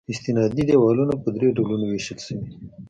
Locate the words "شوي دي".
2.25-2.57